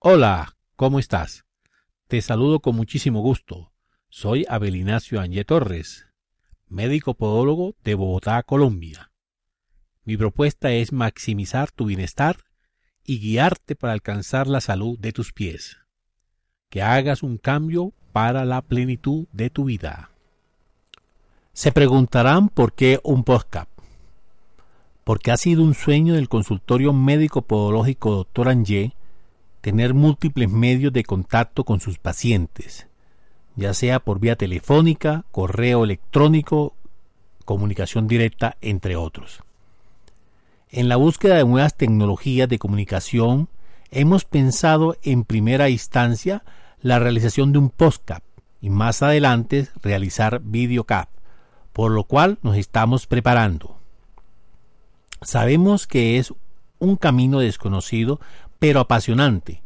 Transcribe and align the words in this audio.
Hola, 0.00 0.54
¿cómo 0.76 1.00
estás? 1.00 1.44
Te 2.06 2.22
saludo 2.22 2.60
con 2.60 2.76
muchísimo 2.76 3.20
gusto. 3.20 3.72
Soy 4.08 4.46
Abelinacio 4.48 5.20
Anje 5.20 5.44
Torres, 5.44 6.06
médico 6.68 7.14
podólogo 7.14 7.74
de 7.82 7.96
Bogotá, 7.96 8.40
Colombia. 8.44 9.10
Mi 10.04 10.16
propuesta 10.16 10.70
es 10.70 10.92
maximizar 10.92 11.72
tu 11.72 11.86
bienestar 11.86 12.36
y 13.02 13.18
guiarte 13.18 13.74
para 13.74 13.92
alcanzar 13.92 14.46
la 14.46 14.60
salud 14.60 14.96
de 15.00 15.10
tus 15.10 15.32
pies. 15.32 15.78
Que 16.68 16.80
hagas 16.80 17.24
un 17.24 17.36
cambio 17.36 17.92
para 18.12 18.44
la 18.44 18.62
plenitud 18.62 19.26
de 19.32 19.50
tu 19.50 19.64
vida. 19.64 20.12
Se 21.52 21.72
preguntarán 21.72 22.50
por 22.50 22.72
qué 22.72 23.00
un 23.02 23.24
podcast. 23.24 23.68
Porque 25.02 25.32
ha 25.32 25.36
sido 25.36 25.64
un 25.64 25.74
sueño 25.74 26.14
del 26.14 26.28
consultorio 26.28 26.92
médico 26.92 27.42
podológico 27.42 28.14
Dr. 28.14 28.48
Anje 28.50 28.92
tener 29.60 29.94
múltiples 29.94 30.50
medios 30.50 30.92
de 30.92 31.04
contacto 31.04 31.64
con 31.64 31.80
sus 31.80 31.98
pacientes, 31.98 32.86
ya 33.56 33.74
sea 33.74 34.00
por 34.00 34.20
vía 34.20 34.36
telefónica, 34.36 35.24
correo 35.32 35.84
electrónico, 35.84 36.74
comunicación 37.44 38.06
directa, 38.06 38.56
entre 38.60 38.96
otros. 38.96 39.42
En 40.70 40.88
la 40.88 40.96
búsqueda 40.96 41.36
de 41.36 41.44
nuevas 41.44 41.76
tecnologías 41.76 42.48
de 42.48 42.58
comunicación, 42.58 43.48
hemos 43.90 44.24
pensado 44.24 44.96
en 45.02 45.24
primera 45.24 45.70
instancia 45.70 46.44
la 46.80 46.98
realización 46.98 47.52
de 47.52 47.58
un 47.58 47.70
postcap 47.70 48.22
y 48.60 48.70
más 48.70 49.02
adelante 49.02 49.68
realizar 49.82 50.40
videocap, 50.44 51.08
por 51.72 51.90
lo 51.90 52.04
cual 52.04 52.38
nos 52.42 52.56
estamos 52.56 53.06
preparando. 53.06 53.78
Sabemos 55.22 55.86
que 55.86 56.18
es 56.18 56.32
un 56.78 56.96
camino 56.96 57.40
desconocido 57.40 58.20
pero 58.58 58.80
apasionante, 58.80 59.62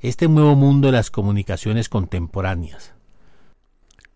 este 0.00 0.26
nuevo 0.26 0.56
mundo 0.56 0.88
de 0.88 0.92
las 0.92 1.10
comunicaciones 1.10 1.88
contemporáneas. 1.88 2.92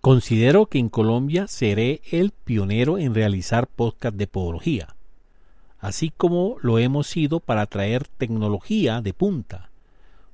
Considero 0.00 0.66
que 0.66 0.78
en 0.78 0.88
Colombia 0.88 1.46
seré 1.46 2.00
el 2.10 2.32
pionero 2.32 2.98
en 2.98 3.14
realizar 3.14 3.68
podcast 3.68 4.16
de 4.16 4.26
podología, 4.26 4.96
así 5.78 6.12
como 6.16 6.56
lo 6.60 6.80
hemos 6.80 7.06
sido 7.06 7.38
para 7.38 7.66
traer 7.66 8.08
tecnología 8.08 9.00
de 9.00 9.14
punta, 9.14 9.70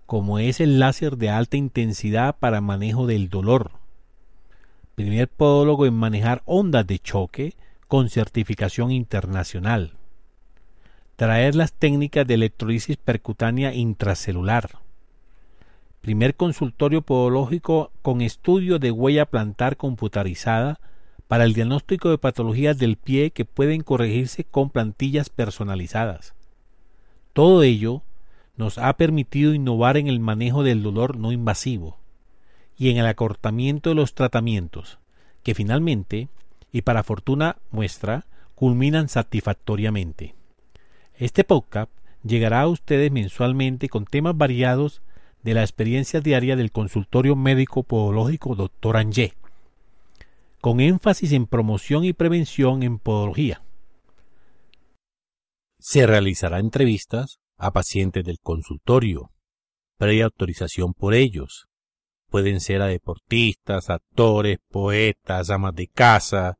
como 0.06 0.38
es 0.38 0.60
el 0.60 0.78
láser 0.78 1.18
de 1.18 1.28
alta 1.28 1.58
intensidad 1.58 2.36
para 2.38 2.62
manejo 2.62 3.06
del 3.06 3.28
dolor. 3.28 3.72
Primer 4.94 5.28
podólogo 5.28 5.84
en 5.84 5.94
manejar 5.94 6.42
ondas 6.46 6.86
de 6.86 6.98
choque 6.98 7.56
con 7.88 8.08
certificación 8.08 8.90
internacional 8.90 9.98
traer 11.16 11.54
las 11.54 11.72
técnicas 11.72 12.26
de 12.26 12.34
electrolisis 12.34 12.96
percutánea 12.96 13.74
intracelular. 13.74 14.78
Primer 16.00 16.34
consultorio 16.34 17.02
podológico 17.02 17.92
con 18.02 18.22
estudio 18.22 18.78
de 18.78 18.90
huella 18.90 19.26
plantar 19.26 19.76
computarizada 19.76 20.80
para 21.28 21.44
el 21.44 21.54
diagnóstico 21.54 22.10
de 22.10 22.18
patologías 22.18 22.76
del 22.78 22.96
pie 22.96 23.30
que 23.30 23.44
pueden 23.44 23.82
corregirse 23.82 24.44
con 24.44 24.70
plantillas 24.70 25.30
personalizadas. 25.30 26.34
Todo 27.32 27.62
ello 27.62 28.02
nos 28.56 28.78
ha 28.78 28.92
permitido 28.96 29.54
innovar 29.54 29.96
en 29.96 30.08
el 30.08 30.20
manejo 30.20 30.62
del 30.62 30.82
dolor 30.82 31.16
no 31.16 31.32
invasivo 31.32 31.98
y 32.76 32.90
en 32.90 32.96
el 32.96 33.06
acortamiento 33.06 33.90
de 33.90 33.96
los 33.96 34.14
tratamientos, 34.14 34.98
que 35.42 35.54
finalmente, 35.54 36.28
y 36.72 36.82
para 36.82 37.02
fortuna 37.02 37.56
nuestra, 37.70 38.26
culminan 38.54 39.08
satisfactoriamente. 39.08 40.34
Este 41.22 41.44
podcast 41.44 41.92
llegará 42.24 42.62
a 42.62 42.66
ustedes 42.66 43.12
mensualmente 43.12 43.88
con 43.88 44.06
temas 44.06 44.36
variados 44.36 45.02
de 45.44 45.54
la 45.54 45.60
experiencia 45.62 46.20
diaria 46.20 46.56
del 46.56 46.72
consultorio 46.72 47.36
médico 47.36 47.84
podológico 47.84 48.56
Dr. 48.56 48.96
Angé, 48.96 49.32
con 50.60 50.80
énfasis 50.80 51.30
en 51.30 51.46
promoción 51.46 52.04
y 52.04 52.12
prevención 52.12 52.82
en 52.82 52.98
podología. 52.98 53.62
Se 55.78 56.08
realizará 56.08 56.58
entrevistas 56.58 57.38
a 57.56 57.70
pacientes 57.70 58.24
del 58.24 58.40
consultorio, 58.40 59.30
previa 59.98 60.24
autorización 60.24 60.92
por 60.92 61.14
ellos. 61.14 61.68
Pueden 62.30 62.58
ser 62.58 62.82
a 62.82 62.86
deportistas, 62.86 63.90
actores, 63.90 64.58
poetas, 64.68 65.50
amas 65.50 65.76
de 65.76 65.86
casa, 65.86 66.58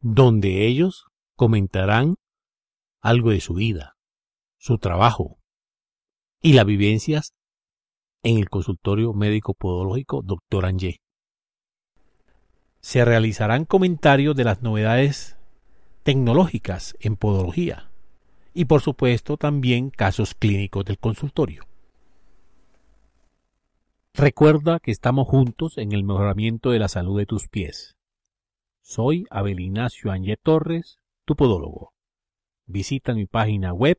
donde 0.00 0.66
ellos 0.66 1.06
comentarán 1.34 2.16
algo 3.00 3.30
de 3.30 3.40
su 3.40 3.54
vida, 3.54 3.91
su 4.62 4.78
trabajo 4.78 5.40
y 6.40 6.52
las 6.52 6.64
vivencias 6.64 7.34
en 8.22 8.38
el 8.38 8.48
consultorio 8.48 9.12
médico 9.12 9.54
podológico 9.54 10.22
Dr. 10.22 10.66
Angé. 10.66 11.00
Se 12.80 13.04
realizarán 13.04 13.64
comentarios 13.64 14.36
de 14.36 14.44
las 14.44 14.62
novedades 14.62 15.36
tecnológicas 16.04 16.96
en 17.00 17.16
podología 17.16 17.90
y 18.54 18.66
por 18.66 18.82
supuesto 18.82 19.36
también 19.36 19.90
casos 19.90 20.32
clínicos 20.32 20.84
del 20.84 20.98
consultorio. 20.98 21.64
Recuerda 24.14 24.78
que 24.78 24.92
estamos 24.92 25.26
juntos 25.26 25.76
en 25.76 25.90
el 25.90 26.04
mejoramiento 26.04 26.70
de 26.70 26.78
la 26.78 26.86
salud 26.86 27.18
de 27.18 27.26
tus 27.26 27.48
pies. 27.48 27.96
Soy 28.80 29.26
Abel 29.28 29.58
Ignacio 29.58 30.12
Angé 30.12 30.36
Torres, 30.36 30.98
tu 31.24 31.34
podólogo. 31.34 31.94
Visita 32.66 33.12
mi 33.12 33.26
página 33.26 33.72
web 33.72 33.98